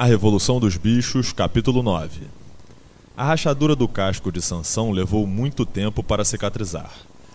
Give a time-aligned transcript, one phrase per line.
[0.00, 2.20] A Revolução dos Bichos, capítulo 9
[3.16, 6.92] A rachadura do casco de Sansão levou muito tempo para cicatrizar.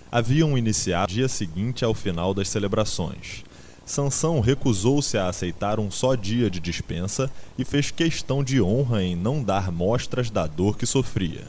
[0.10, 3.44] Haviam iniciado dia seguinte ao final das celebrações.
[3.86, 9.14] Sansão recusou-se a aceitar um só dia de dispensa e fez questão de honra em
[9.14, 11.46] não dar mostras da dor que sofria.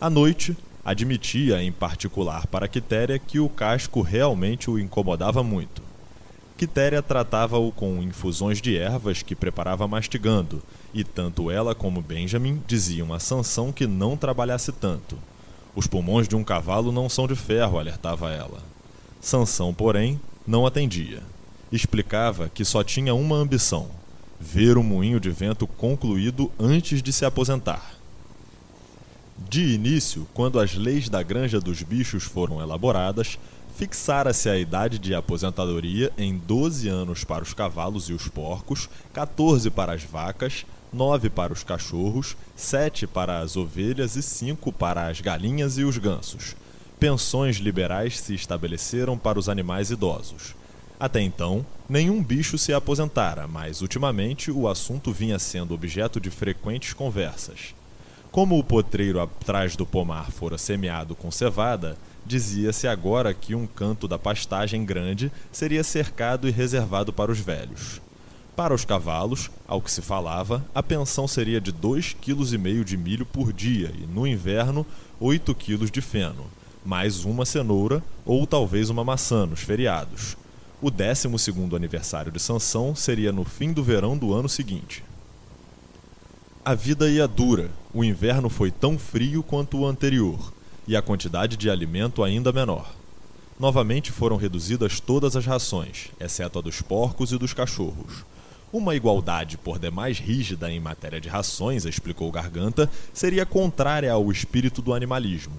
[0.00, 5.87] À noite, admitia em particular para Quitéria que o casco realmente o incomodava muito.
[6.58, 10.60] Quitéria tratava-o com infusões de ervas que preparava mastigando,
[10.92, 15.16] e tanto ela como Benjamin diziam a Sansão que não trabalhasse tanto.
[15.76, 18.60] Os pulmões de um cavalo não são de ferro, alertava ela.
[19.20, 21.22] Sansão, porém, não atendia.
[21.70, 23.86] Explicava que só tinha uma ambição:
[24.40, 27.94] ver o moinho de vento concluído antes de se aposentar.
[29.48, 33.38] De início, quando as leis da Granja dos Bichos foram elaboradas,
[33.78, 39.70] fixara-se a idade de aposentadoria em 12 anos para os cavalos e os porcos, 14
[39.70, 45.20] para as vacas, 9 para os cachorros, 7 para as ovelhas e 5 para as
[45.20, 46.56] galinhas e os gansos.
[46.98, 50.56] Pensões liberais se estabeleceram para os animais idosos.
[50.98, 56.92] Até então, nenhum bicho se aposentara, mas ultimamente o assunto vinha sendo objeto de frequentes
[56.92, 57.76] conversas.
[58.32, 64.06] Como o potreiro atrás do pomar fora semeado com cevada, dizia-se agora que um canto
[64.06, 68.00] da pastagem grande seria cercado e reservado para os velhos.
[68.54, 73.24] Para os cavalos, ao que se falava, a pensão seria de 2,5 kg de milho
[73.24, 74.84] por dia e, no inverno,
[75.20, 76.46] 8 kg de feno,
[76.84, 80.36] mais uma cenoura ou talvez uma maçã nos feriados.
[80.82, 81.28] O 12
[81.74, 85.04] aniversário de Sansão seria no fim do verão do ano seguinte.
[86.64, 90.52] A vida ia dura, o inverno foi tão frio quanto o anterior,
[90.88, 92.90] e a quantidade de alimento ainda menor.
[93.60, 98.24] Novamente foram reduzidas todas as rações, exceto a dos porcos e dos cachorros.
[98.72, 104.80] Uma igualdade por demais rígida em matéria de rações, explicou Garganta, seria contrária ao espírito
[104.80, 105.56] do animalismo.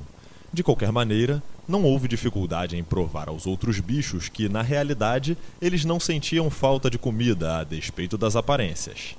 [0.52, 5.86] De qualquer maneira, não houve dificuldade em provar aos outros bichos que, na realidade, eles
[5.86, 9.16] não sentiam falta de comida a despeito das aparências.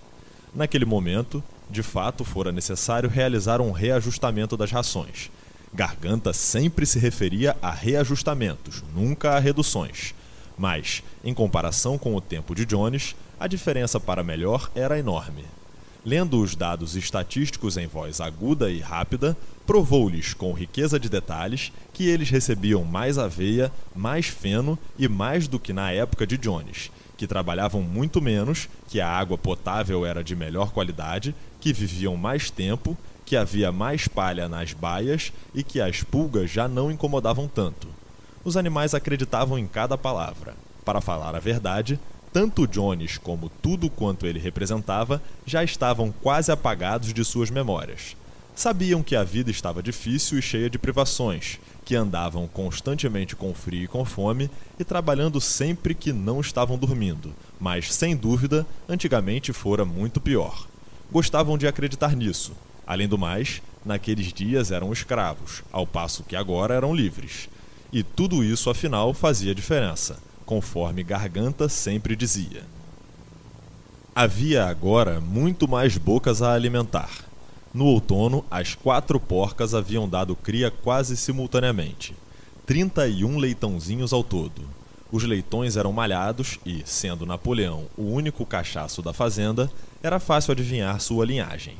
[0.52, 5.30] Naquele momento, de fato, fora necessário realizar um reajustamento das rações,
[5.72, 10.14] Garganta sempre se referia a reajustamentos, nunca a reduções.
[10.58, 15.44] Mas, em comparação com o tempo de Jones, a diferença para melhor era enorme.
[16.04, 19.36] Lendo os dados estatísticos em voz aguda e rápida,
[19.66, 25.58] provou-lhes com riqueza de detalhes que eles recebiam mais aveia, mais feno e mais do
[25.60, 30.34] que na época de Jones, que trabalhavam muito menos, que a água potável era de
[30.34, 32.98] melhor qualidade, que viviam mais tempo
[33.30, 37.86] que havia mais palha nas baias e que as pulgas já não incomodavam tanto.
[38.42, 40.56] Os animais acreditavam em cada palavra.
[40.84, 41.96] Para falar a verdade,
[42.32, 48.16] tanto Jones como tudo quanto ele representava já estavam quase apagados de suas memórias.
[48.52, 53.84] Sabiam que a vida estava difícil e cheia de privações, que andavam constantemente com frio
[53.84, 59.84] e com fome e trabalhando sempre que não estavam dormindo, mas sem dúvida, antigamente fora
[59.84, 60.66] muito pior.
[61.12, 62.52] Gostavam de acreditar nisso,
[62.90, 67.48] Além do mais, naqueles dias eram escravos, ao passo que agora eram livres.
[67.92, 72.64] E tudo isso, afinal, fazia diferença, conforme Garganta sempre dizia.
[74.12, 77.12] Havia agora muito mais bocas a alimentar.
[77.72, 82.16] No outono, as quatro porcas haviam dado cria quase simultaneamente.
[82.66, 84.62] 31 leitãozinhos ao todo.
[85.12, 89.70] Os leitões eram malhados e, sendo Napoleão o único cachaço da fazenda,
[90.02, 91.76] era fácil adivinhar sua linhagem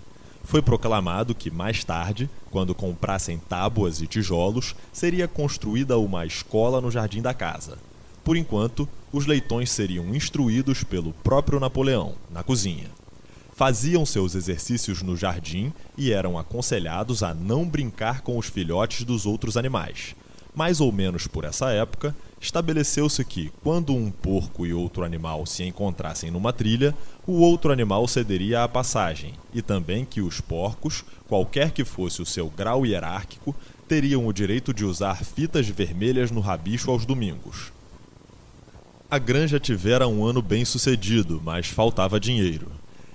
[0.51, 6.91] foi proclamado que mais tarde, quando comprassem tábuas e tijolos, seria construída uma escola no
[6.91, 7.79] jardim da casa.
[8.25, 12.89] Por enquanto, os leitões seriam instruídos pelo próprio Napoleão, na cozinha.
[13.55, 19.27] Faziam seus exercícios no jardim e eram aconselhados a não brincar com os filhotes dos
[19.27, 20.17] outros animais.
[20.53, 25.63] Mais ou menos por essa época, estabeleceu-se que, quando um porco e outro animal se
[25.65, 26.95] encontrassem numa trilha,
[27.27, 32.27] o outro animal cederia a passagem, e também que os porcos, qualquer que fosse o
[32.27, 33.55] seu grau hierárquico,
[33.87, 37.73] teriam o direito de usar fitas vermelhas no rabicho aos domingos.
[39.11, 42.71] A granja tivera um ano bem sucedido, mas faltava dinheiro.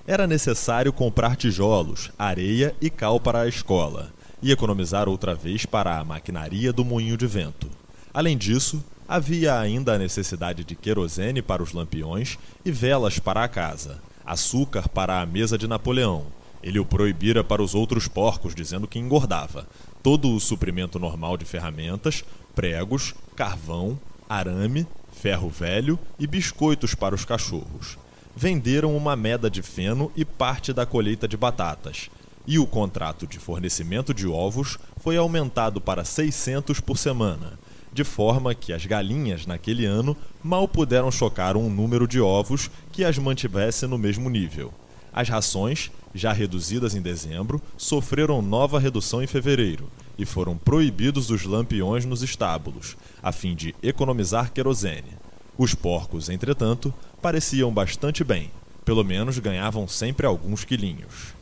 [0.06, 4.14] Era necessário comprar tijolos, areia e cal para a escola,
[4.44, 7.68] e economizar outra vez para a maquinaria do moinho de vento.
[8.14, 13.48] Além disso, Havia ainda a necessidade de querosene para os lampiões e velas para a
[13.48, 16.26] casa, açúcar para a mesa de Napoleão.
[16.64, 19.68] Ele o proibira para os outros porcos, dizendo que engordava.
[20.02, 22.26] Todo o suprimento normal de ferramentas,
[22.56, 27.98] pregos, carvão, arame, ferro velho e biscoitos para os cachorros.
[28.36, 32.10] venderam uma meda de feno e parte da colheita de batatas,
[32.46, 37.58] e o contrato de fornecimento de ovos foi aumentado para 600 por semana,
[37.96, 43.06] de forma que as galinhas naquele ano mal puderam chocar um número de ovos que
[43.06, 44.74] as mantivesse no mesmo nível.
[45.14, 49.90] As rações, já reduzidas em dezembro, sofreram nova redução em fevereiro
[50.20, 55.14] e foram proibidos os lampiões nos estábulos, a fim de economizar querosene.
[55.58, 58.52] Os porcos, entretanto, pareciam bastante bem,
[58.84, 61.34] pelo menos ganhavam sempre alguns quilinhos.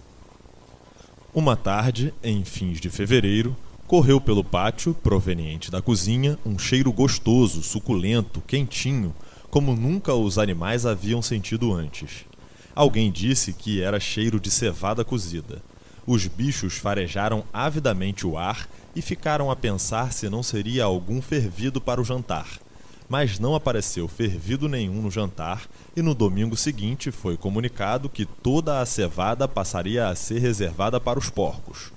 [1.34, 3.58] Uma tarde, em fins de fevereiro,
[3.88, 9.14] correu pelo pátio, proveniente da cozinha, um cheiro gostoso, suculento, quentinho,
[9.50, 12.26] como nunca os animais haviam sentido antes.
[12.76, 15.62] Alguém disse que era cheiro de cevada cozida.
[16.06, 21.80] Os bichos farejaram avidamente o ar e ficaram a pensar se não seria algum fervido
[21.80, 22.48] para o jantar
[23.14, 28.82] mas não apareceu fervido nenhum no jantar e no domingo seguinte foi comunicado que toda
[28.82, 31.93] a cevada passaria a ser reservada para os porcos.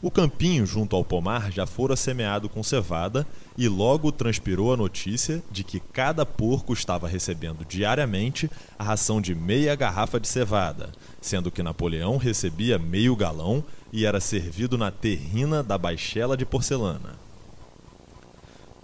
[0.00, 5.42] O campinho junto ao pomar já fora semeado com cevada e logo transpirou a notícia
[5.50, 8.48] de que cada porco estava recebendo diariamente
[8.78, 14.20] a ração de meia garrafa de cevada, sendo que Napoleão recebia meio galão e era
[14.20, 17.18] servido na terrina da baixela de porcelana.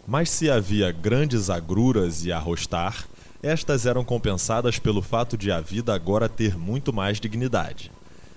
[0.06, 3.06] Mas se havia grandes agruras e arrostar,
[3.40, 7.92] estas eram compensadas pelo fato de a vida agora ter muito mais dignidade.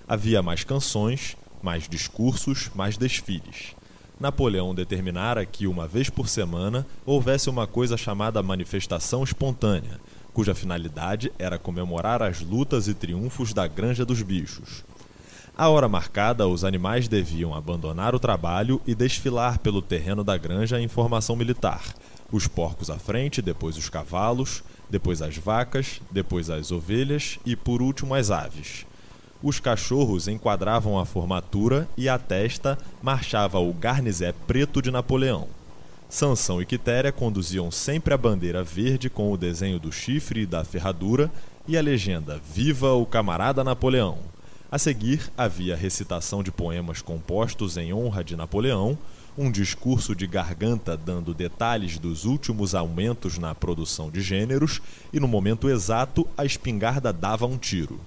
[0.06, 3.74] Havia mais canções, mais discursos, mais desfiles.
[4.20, 10.00] Napoleão determinara que, uma vez por semana, houvesse uma coisa chamada manifestação espontânea,
[10.32, 14.84] cuja finalidade era comemorar as lutas e triunfos da Granja dos Bichos.
[15.56, 20.80] À hora marcada, os animais deviam abandonar o trabalho e desfilar pelo terreno da granja
[20.80, 21.82] em formação militar.
[22.30, 27.82] Os porcos à frente, depois os cavalos, depois as vacas, depois as ovelhas e por
[27.82, 28.86] último as aves.
[29.40, 35.46] Os cachorros enquadravam a formatura e à testa marchava o garnizé preto de Napoleão.
[36.08, 40.64] Sansão e Quitéria conduziam sempre a bandeira verde com o desenho do chifre e da
[40.64, 41.30] ferradura
[41.68, 44.18] e a legenda Viva o camarada Napoleão.
[44.72, 48.98] A seguir, havia recitação de poemas compostos em honra de Napoleão,
[49.36, 54.82] um discurso de garganta dando detalhes dos últimos aumentos na produção de gêneros,
[55.12, 58.00] e no momento exato, a espingarda dava um tiro.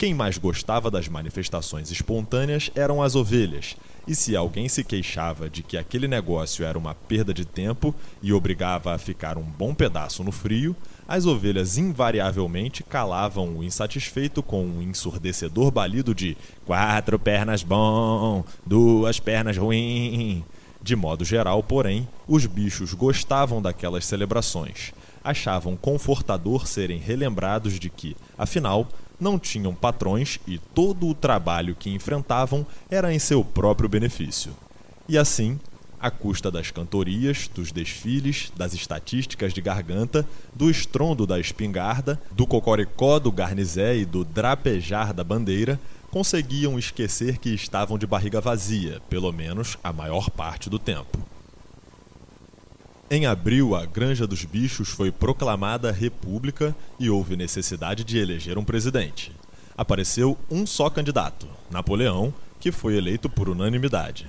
[0.00, 3.76] Quem mais gostava das manifestações espontâneas eram as ovelhas,
[4.08, 8.32] e se alguém se queixava de que aquele negócio era uma perda de tempo e
[8.32, 10.74] obrigava a ficar um bom pedaço no frio,
[11.06, 19.20] as ovelhas invariavelmente calavam o insatisfeito com um ensurdecedor balido de quatro pernas bom, duas
[19.20, 20.42] pernas ruim.
[20.82, 24.94] De modo geral, porém, os bichos gostavam daquelas celebrações.
[25.22, 28.88] Achavam confortador serem relembrados de que, afinal,
[29.20, 34.52] não tinham patrões e todo o trabalho que enfrentavam era em seu próprio benefício.
[35.08, 35.58] E assim,
[36.00, 42.46] à custa das cantorias, dos desfiles, das estatísticas de garganta, do estrondo da espingarda, do
[42.46, 45.78] cocoricó do garnizé e do drapejar da bandeira,
[46.10, 51.18] conseguiam esquecer que estavam de barriga vazia, pelo menos a maior parte do tempo.
[53.12, 58.62] Em abril, a Granja dos Bichos foi proclamada república e houve necessidade de eleger um
[58.62, 59.32] presidente.
[59.76, 64.28] Apareceu um só candidato, Napoleão, que foi eleito por unanimidade.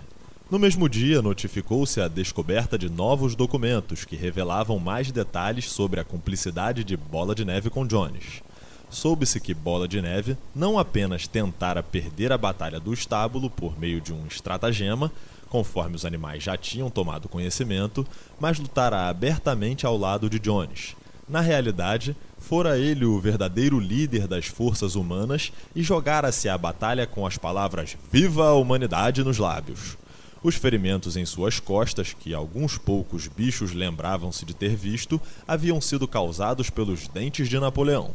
[0.49, 6.03] No mesmo dia, notificou-se a descoberta de novos documentos que revelavam mais detalhes sobre a
[6.03, 8.41] cumplicidade de Bola de Neve com Jones.
[8.89, 14.01] Soube-se que Bola de Neve não apenas tentara perder a batalha do estábulo por meio
[14.01, 15.11] de um estratagema,
[15.51, 18.07] conforme os animais já tinham tomado conhecimento,
[18.39, 20.95] mas lutara abertamente ao lado de Jones.
[21.27, 27.27] Na realidade, fora ele o verdadeiro líder das forças humanas e jogara-se a batalha com
[27.27, 29.97] as palavras Viva a Humanidade nos lábios.
[30.41, 36.07] Os ferimentos em suas costas, que alguns poucos bichos lembravam-se de ter visto, haviam sido
[36.07, 38.11] causados pelos dentes de Napoleão.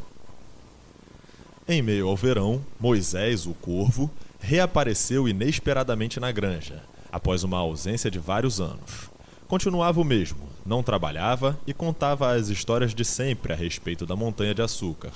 [1.69, 8.19] Em meio ao verão, Moisés, o corvo, reapareceu inesperadamente na granja, após uma ausência de
[8.19, 9.11] vários anos.
[9.49, 14.55] Continuava o mesmo, não trabalhava e contava as histórias de sempre a respeito da montanha
[14.55, 15.13] de açúcar.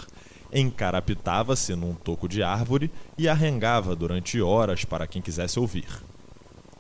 [0.53, 5.87] Encarapitava-se num toco de árvore e arrengava durante horas para quem quisesse ouvir.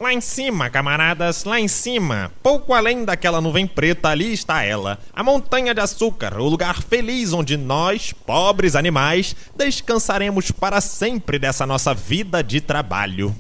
[0.00, 4.98] Lá em cima, camaradas, lá em cima, pouco além daquela nuvem preta, ali está ela,
[5.12, 11.66] a montanha de açúcar, o lugar feliz onde nós, pobres animais, descansaremos para sempre dessa
[11.66, 13.36] nossa vida de trabalho.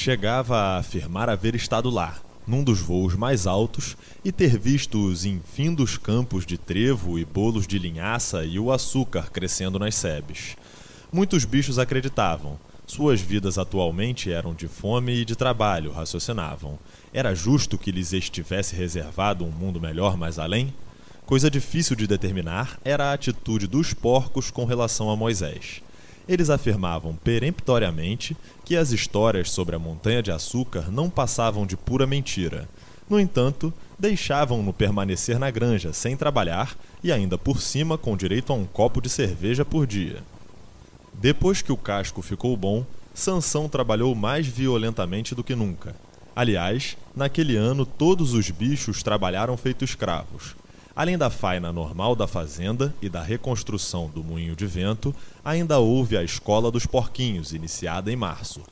[0.00, 5.24] Chegava a afirmar haver estado lá, num dos voos mais altos, e ter visto os
[5.24, 10.56] infindos campos de trevo e bolos de linhaça e o açúcar crescendo nas sebes.
[11.12, 12.60] Muitos bichos acreditavam.
[12.86, 16.78] Suas vidas atualmente eram de fome e de trabalho, raciocinavam.
[17.12, 20.72] Era justo que lhes estivesse reservado um mundo melhor mais além?
[21.26, 25.82] Coisa difícil de determinar era a atitude dos porcos com relação a Moisés.
[26.28, 32.06] Eles afirmavam peremptoriamente que as histórias sobre a montanha de açúcar não passavam de pura
[32.06, 32.68] mentira.
[33.08, 38.56] No entanto, deixavam-no permanecer na granja sem trabalhar e ainda por cima com direito a
[38.56, 40.22] um copo de cerveja por dia.
[41.14, 45.96] Depois que o casco ficou bom, Sansão trabalhou mais violentamente do que nunca.
[46.36, 50.54] Aliás, naquele ano todos os bichos trabalharam feito escravos.
[50.98, 55.14] Além da faina normal da fazenda e da reconstrução do moinho de vento,
[55.44, 58.62] ainda houve a escola dos porquinhos, iniciada em março.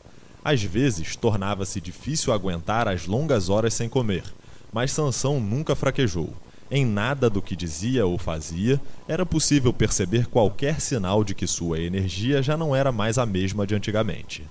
[0.44, 4.24] Às vezes, tornava-se difícil aguentar as longas horas sem comer,
[4.72, 6.34] mas Sansão nunca fraquejou.
[6.68, 11.78] Em nada do que dizia ou fazia era possível perceber qualquer sinal de que sua
[11.78, 14.42] energia já não era mais a mesma de antigamente.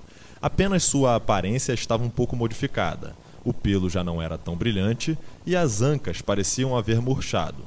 [0.42, 3.14] Apenas sua aparência estava um pouco modificada.
[3.46, 7.64] O pelo já não era tão brilhante e as ancas pareciam haver murchado.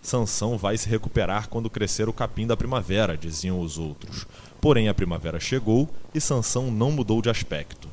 [0.00, 4.24] Sansão vai se recuperar quando crescer o capim da primavera, diziam os outros.
[4.60, 7.88] Porém a primavera chegou e Sansão não mudou de aspecto.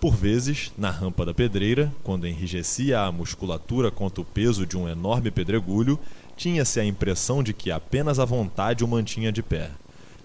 [0.00, 4.88] Por vezes, na rampa da pedreira, quando enrijecia a musculatura contra o peso de um
[4.88, 5.96] enorme pedregulho,
[6.36, 9.70] tinha-se a impressão de que apenas a vontade o mantinha de pé.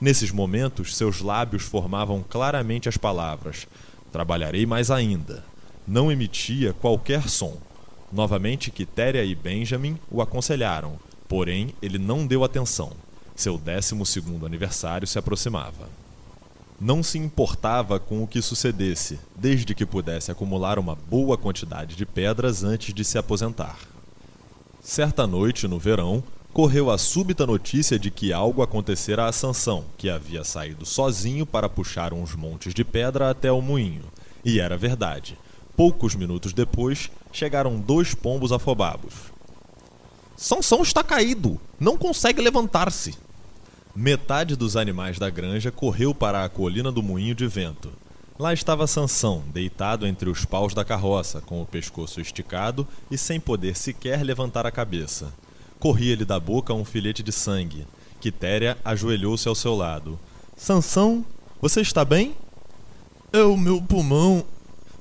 [0.02, 3.68] Nesses momentos, seus lábios formavam claramente as palavras:
[4.12, 5.44] Trabalharei mais ainda.
[5.88, 7.58] Não emitia qualquer som.
[8.12, 12.92] Novamente, Quitéria e Benjamin o aconselharam, porém ele não deu atenção.
[13.36, 15.88] Seu décimo segundo aniversário se aproximava
[16.80, 22.06] não se importava com o que sucedesse, desde que pudesse acumular uma boa quantidade de
[22.06, 23.80] pedras antes de se aposentar.
[24.82, 30.10] Certa noite, no verão, correu a súbita notícia de que algo acontecera a Sansão, que
[30.10, 34.04] havia saído sozinho para puxar uns montes de pedra até o moinho.
[34.46, 35.38] E era verdade.
[35.78, 39.14] Poucos minutos depois, chegaram dois pombos afobabos.
[40.36, 43.16] Sansão está caído, não consegue levantar-se,
[44.00, 47.92] Metade dos animais da granja correu para a colina do moinho de vento.
[48.38, 53.40] Lá estava Sansão, deitado entre os paus da carroça, com o pescoço esticado e sem
[53.40, 55.34] poder sequer levantar a cabeça.
[55.80, 57.88] Corria-lhe da boca um filete de sangue.
[58.22, 60.20] Quitéria ajoelhou-se ao seu lado.
[60.56, 61.26] Sansão,
[61.60, 62.36] você está bem?
[63.34, 64.46] É o meu pulmão,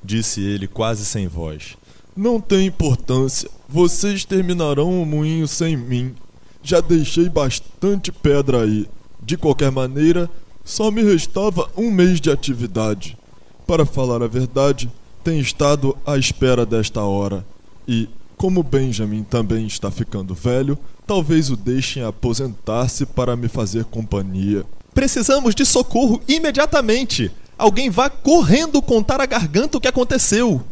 [0.06, 1.76] disse ele quase sem voz.
[2.16, 3.50] Não tem importância.
[3.68, 6.14] Vocês terminarão o moinho sem mim.
[6.62, 8.88] Já deixei bastante pedra aí.
[9.22, 10.30] De qualquer maneira,
[10.64, 13.18] só me restava um mês de atividade.
[13.66, 14.90] Para falar a verdade,
[15.22, 17.44] tenho estado à espera desta hora.
[17.86, 24.64] E, como Benjamin também está ficando velho, talvez o deixem aposentar-se para me fazer companhia.
[24.94, 27.30] Precisamos de socorro imediatamente!
[27.58, 30.62] Alguém vá correndo contar à garganta o que aconteceu!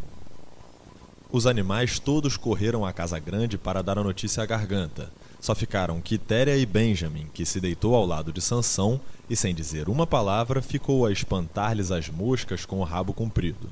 [1.32, 5.10] Os animais todos correram à casa grande para dar a notícia à garganta.
[5.40, 9.88] Só ficaram Quitéria e Benjamin, que se deitou ao lado de Sansão e, sem dizer
[9.88, 13.68] uma palavra, ficou a espantar-lhes as moscas com o rabo comprido.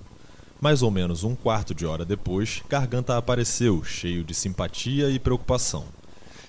[0.59, 5.85] Mais ou menos um quarto de hora depois, Garganta apareceu, cheio de simpatia e preocupação.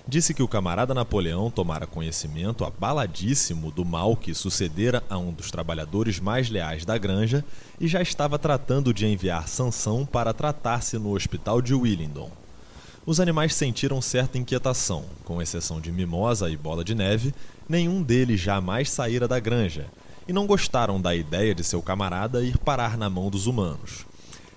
[0.06, 5.50] Disse que o camarada Napoleão tomara conhecimento abaladíssimo do mal que sucedera a um dos
[5.50, 7.42] trabalhadores mais leais da granja
[7.80, 12.30] e já estava tratando de enviar Sansão para tratar-se no hospital de Willingdon.
[13.06, 17.34] Os animais sentiram certa inquietação, com exceção de Mimosa e Bola de Neve,
[17.66, 19.86] nenhum deles jamais saíra da granja,
[20.28, 24.04] e não gostaram da ideia de seu camarada ir parar na mão dos humanos.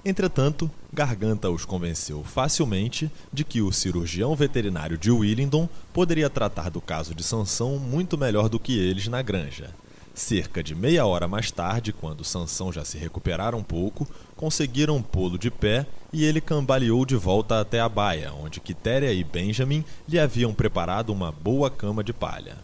[0.08, 6.80] Entretanto, Garganta os convenceu facilmente de que o cirurgião veterinário de Willingdon poderia tratar do
[6.80, 9.70] caso de Sansão muito melhor do que eles na granja.
[10.16, 15.38] Cerca de meia hora mais tarde, quando Sansão já se recuperara um pouco, conseguiram pô-lo
[15.38, 20.18] de pé e ele cambaleou de volta até a baia, onde Quitéria e Benjamin lhe
[20.18, 22.56] haviam preparado uma boa cama de palha.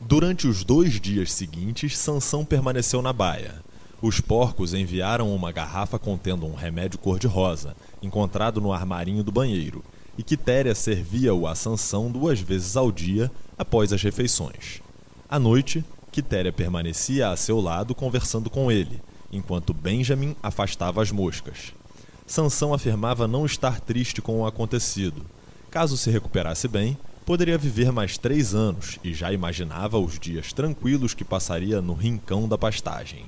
[0.00, 3.65] Durante os dois dias seguintes, Sansão permaneceu na baia.
[4.06, 9.82] Os porcos enviaram uma garrafa contendo um remédio cor-de-rosa, encontrado no armarinho do banheiro,
[10.16, 14.80] e Quitéria servia-o a Sansão duas vezes ao dia após as refeições.
[15.28, 21.72] À noite, Quitéria permanecia a seu lado conversando com ele, enquanto Benjamin afastava as moscas.
[22.28, 25.26] Sansão afirmava não estar triste com o acontecido.
[25.68, 31.12] Caso se recuperasse bem, poderia viver mais três anos e já imaginava os dias tranquilos
[31.12, 33.26] que passaria no rincão da pastagem.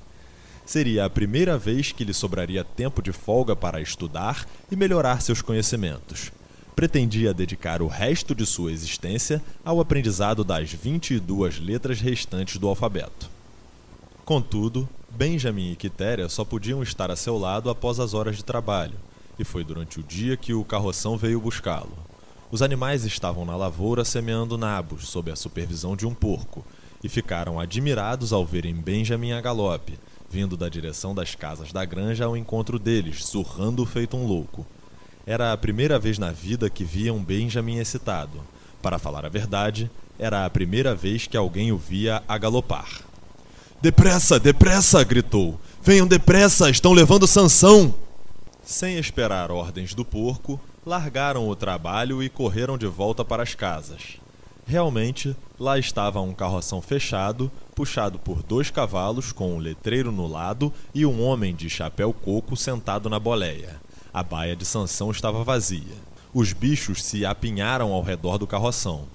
[0.68, 5.40] Seria a primeira vez que lhe sobraria tempo de folga para estudar e melhorar seus
[5.40, 6.30] conhecimentos.
[6.76, 13.30] Pretendia dedicar o resto de sua existência ao aprendizado das 22 letras restantes do alfabeto.
[14.26, 18.98] Contudo, Benjamin e Quitéria só podiam estar a seu lado após as horas de trabalho,
[19.38, 21.96] e foi durante o dia que o carroção veio buscá-lo.
[22.50, 26.62] Os animais estavam na lavoura semeando nabos sob a supervisão de um porco,
[27.02, 29.98] e ficaram admirados ao verem Benjamin a galope,
[30.30, 34.66] vindo da direção das casas da granja ao encontro deles, surrando feito um louco.
[35.26, 38.40] Era a primeira vez na vida que viam Benjamin excitado.
[38.82, 43.02] Para falar a verdade, era a primeira vez que alguém o via a galopar.
[43.80, 45.04] Depressa, depressa!
[45.04, 45.58] gritou.
[45.82, 47.94] Venham depressa, estão levando Sansão!
[48.62, 54.18] Sem esperar ordens do porco, largaram o trabalho e correram de volta para as casas.
[54.68, 60.70] Realmente, lá estava um carroção fechado, puxado por dois cavalos com um letreiro no lado
[60.94, 63.80] e um homem de chapéu coco sentado na boleia.
[64.12, 65.96] A baia de Sansão estava vazia.
[66.34, 69.06] Os bichos se apinharam ao redor do carroção.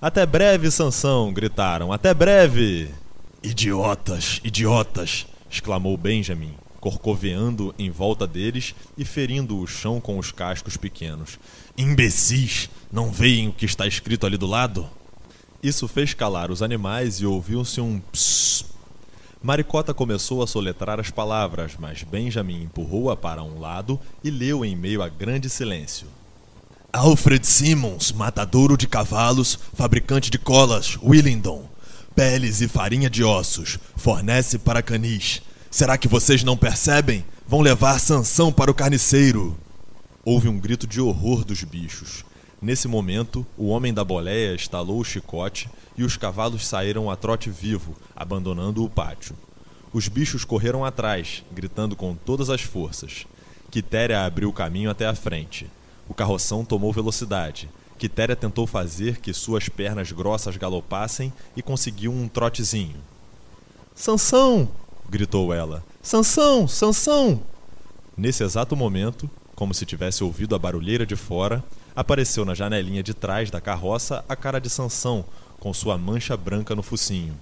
[0.00, 1.32] Até breve, Sansão!
[1.32, 1.92] gritaram.
[1.92, 2.94] Até breve!
[3.42, 5.26] Idiotas, idiotas!
[5.50, 11.36] exclamou Benjamin, corcoveando em volta deles e ferindo o chão com os cascos pequenos.
[11.76, 12.70] Imbecis!
[12.92, 14.88] Não veem o que está escrito ali do lado?
[15.62, 18.64] Isso fez calar os animais e ouviu-se um psss.
[19.42, 24.76] Maricota começou a soletrar as palavras, mas Benjamin empurrou-a para um lado e leu em
[24.76, 26.06] meio a grande silêncio.
[26.92, 31.68] Alfred Simmons, matadouro de cavalos, fabricante de colas, Willingdon.
[32.14, 35.40] Peles e farinha de ossos, fornece para canis.
[35.70, 37.24] Será que vocês não percebem?
[37.46, 39.56] Vão levar Sansão para o carniceiro.
[40.24, 42.24] Houve um grito de horror dos bichos.
[42.62, 47.48] Nesse momento, o homem da boleia estalou o chicote e os cavalos saíram a trote
[47.48, 49.34] vivo, abandonando o pátio.
[49.92, 53.26] Os bichos correram atrás, gritando com todas as forças.
[53.70, 55.70] Quitéria abriu o caminho até a frente.
[56.08, 57.68] O carroção tomou velocidade.
[57.98, 62.96] Quitéria tentou fazer que suas pernas grossas galopassem e conseguiu um trotezinho.
[63.94, 64.68] Sansão!
[65.08, 65.84] gritou ela.
[66.02, 66.68] Sansão!
[66.68, 67.42] Sansão!
[68.16, 73.14] Nesse exato momento, como se tivesse ouvido a barulheira de fora, apareceu na janelinha de
[73.14, 75.24] trás da carroça a cara de Sansão,
[75.58, 77.34] com sua mancha branca no focinho.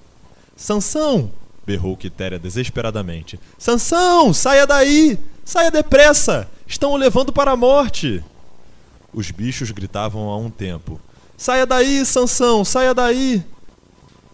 [0.56, 1.30] Sansão!
[1.64, 3.38] berrou Quitéria desesperadamente.
[3.58, 5.18] Sansão, saia daí!
[5.44, 6.48] Saia depressa!
[6.66, 8.24] Estão o levando para a morte!
[9.12, 11.00] Os bichos gritavam a um tempo.
[11.36, 13.44] Saia daí, Sansão, saia daí!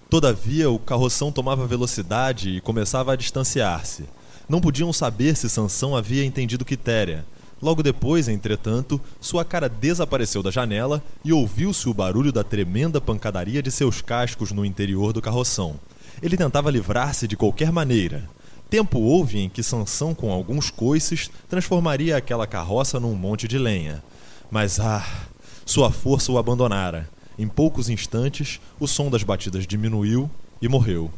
[0.08, 4.04] Todavia, o carroção tomava velocidade e começava a distanciar-se.
[4.48, 7.26] Não podiam saber se Sansão havia entendido Quitéria.
[7.64, 13.62] Logo depois, entretanto, sua cara desapareceu da janela e ouviu-se o barulho da tremenda pancadaria
[13.62, 15.80] de seus cascos no interior do carroção.
[16.22, 18.28] Ele tentava livrar-se de qualquer maneira.
[18.68, 24.04] Tempo houve em que Sansão, com alguns coices, transformaria aquela carroça num monte de lenha.
[24.50, 25.02] Mas ah,
[25.64, 27.08] sua força o abandonara.
[27.38, 31.10] Em poucos instantes, o som das batidas diminuiu e morreu.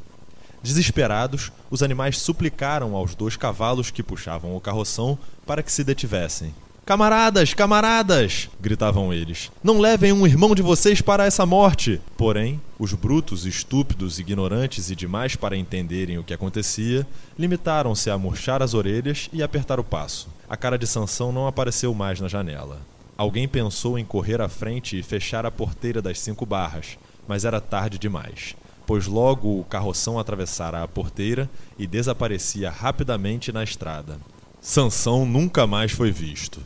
[0.67, 6.53] Desesperados, os animais suplicaram aos dois cavalos que puxavam o carroção para que se detivessem.
[6.85, 8.51] Camaradas, camaradas!
[8.61, 9.53] gritavam eles.
[9.63, 12.01] Não levem um irmão de vocês para essa morte!
[12.17, 17.07] Porém, os brutos, estúpidos, ignorantes e demais para entenderem o que acontecia,
[17.39, 20.29] limitaram-se a murchar as orelhas e apertar o passo.
[20.49, 22.81] A cara de Sansão não apareceu mais na janela.
[23.17, 26.99] Alguém pensou em correr à frente e fechar a porteira das cinco barras,
[27.29, 33.65] mas era tarde demais, pois logo o carroção atravessara a porteira e desaparecia rapidamente na
[33.65, 34.19] estrada.
[34.61, 36.61] Sansão nunca mais foi visto.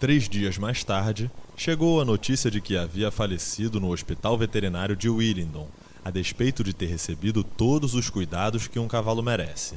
[0.00, 5.08] Três dias mais tarde, chegou a notícia de que havia falecido no hospital veterinário de
[5.08, 5.68] Willingdon,
[6.04, 9.74] a despeito de ter recebido todos os cuidados que um cavalo merece.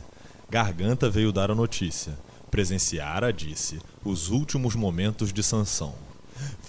[0.49, 2.17] Garganta veio dar a notícia
[2.49, 5.93] presenciara, disse, os últimos momentos de Sansão.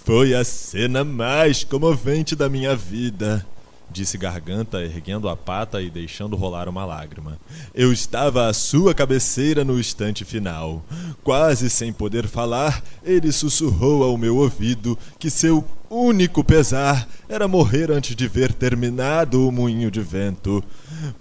[0.05, 3.45] Foi a cena mais comovente da minha vida,
[3.91, 7.37] disse Garganta, erguendo a pata e deixando rolar uma lágrima.
[7.73, 10.83] Eu estava à sua cabeceira no instante final.
[11.23, 17.91] Quase sem poder falar, ele sussurrou ao meu ouvido que seu único pesar era morrer
[17.91, 20.63] antes de ver terminado o moinho de vento.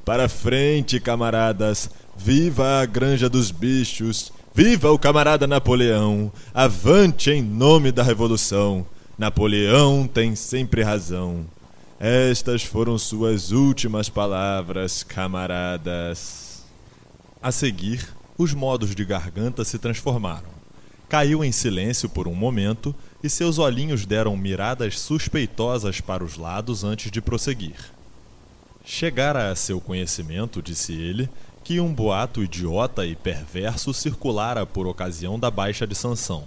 [0.05, 1.91] Para frente, camaradas!
[2.17, 4.33] Viva a granja dos bichos!
[4.55, 6.31] Viva o camarada Napoleão!
[6.55, 8.87] Avante em nome da Revolução!
[9.19, 11.45] Napoleão tem sempre razão.
[12.03, 16.65] Estas foram suas últimas palavras, camaradas.
[17.43, 18.09] A seguir,
[18.39, 20.49] os modos de garganta se transformaram.
[21.11, 26.85] Caiu em silêncio por um momento e seus olhinhos deram miradas suspeitosas para os lados
[26.85, 27.77] antes de prosseguir.
[28.83, 31.29] Chegara a seu conhecimento, disse ele,
[31.63, 36.45] que um boato idiota e perverso circulara por ocasião da baixa de Sansão.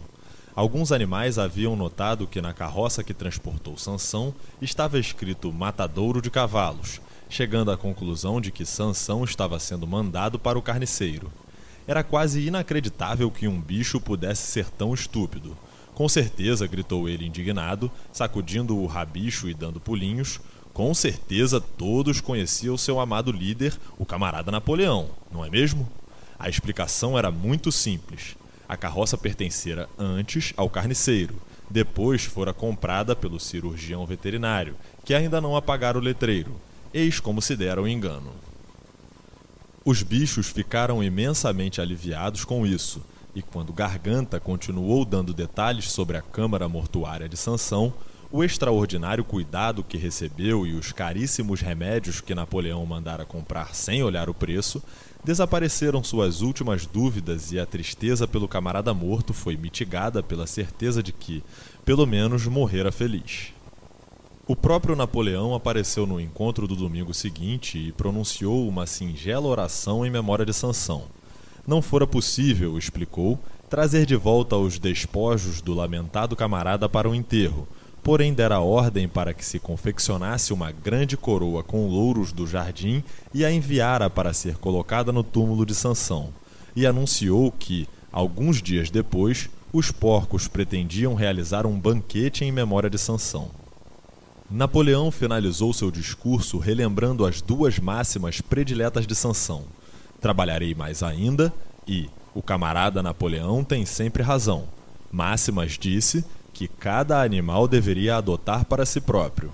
[0.56, 7.02] Alguns animais haviam notado que na carroça que transportou Sansão estava escrito Matadouro de Cavalos,
[7.28, 11.32] chegando à conclusão de que Sansão estava sendo mandado para o carniceiro.
[11.88, 15.58] Era quase inacreditável que um bicho pudesse ser tão estúpido.
[15.96, 20.40] Com certeza, gritou ele indignado, sacudindo o rabicho e dando pulinhos.
[20.72, 25.90] Com certeza todos conheciam seu amado líder, o camarada Napoleão, não é mesmo?
[26.38, 28.36] A explicação era muito simples.
[28.74, 31.36] A carroça pertencera antes ao carniceiro,
[31.70, 36.60] depois fora comprada pelo cirurgião veterinário, que ainda não apagara o letreiro.
[36.92, 38.32] Eis como se dera o engano.
[39.86, 43.06] Os bichos ficaram imensamente aliviados com isso,
[43.36, 47.94] e quando Garganta continuou dando detalhes sobre a câmara mortuária de Sansão,
[48.32, 54.32] o extraordinário cuidado que recebeu e os caríssimos remédios que Napoleão mandara comprar sem olhar
[54.32, 54.82] o preço,
[55.24, 61.14] desapareceram suas últimas dúvidas e a tristeza pelo camarada morto foi mitigada pela certeza de
[61.14, 61.44] que,
[61.86, 63.54] pelo menos, morrera feliz.
[64.46, 70.12] O próprio Napoleão apareceu no encontro do domingo seguinte e pronunciou uma singela oração em
[70.12, 71.04] memória de Sansão.
[71.66, 77.66] Não fora possível, explicou, trazer de volta os despojos do lamentado camarada para o enterro,
[78.04, 83.02] porém dera ordem para que se confeccionasse uma grande coroa com louros do jardim
[83.34, 86.34] e a enviara para ser colocada no túmulo de Sansão.
[86.76, 92.98] E anunciou que, alguns dias depois, os porcos pretendiam realizar um banquete em memória de
[92.98, 93.50] Sansão.
[94.52, 99.64] Napoleão finalizou seu discurso relembrando as duas máximas prediletas de Sansão:
[100.20, 101.54] Trabalharei mais ainda
[101.88, 104.68] e o camarada Napoleão tem sempre razão.
[105.12, 109.52] Máximas disse que cada animal deveria adotar para si próprio.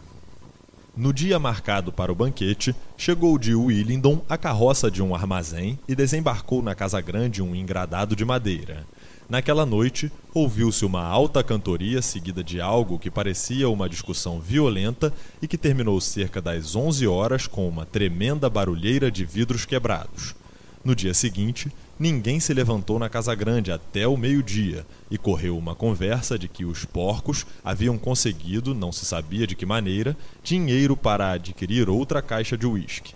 [0.95, 5.95] No dia marcado para o banquete, chegou de Willingdon a carroça de um armazém e
[5.95, 8.85] desembarcou na casa grande um engradado de madeira.
[9.29, 15.47] Naquela noite, ouviu-se uma alta cantoria seguida de algo que parecia uma discussão violenta e
[15.47, 20.35] que terminou cerca das 11 horas com uma tremenda barulheira de vidros quebrados.
[20.83, 25.75] No dia seguinte, ninguém se levantou na Casa Grande até o meio-dia e correu uma
[25.75, 31.31] conversa de que os porcos haviam conseguido, não se sabia de que maneira, dinheiro para
[31.31, 33.13] adquirir outra caixa de uísque.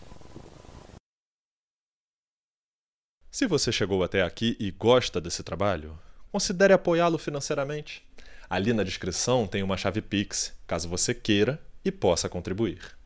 [3.32, 5.98] Se você chegou até aqui e gosta desse trabalho,
[6.32, 8.06] considere apoiá-lo financeiramente.
[8.50, 13.03] Ali na descrição tem uma chave Pix, caso você queira e possa contribuir.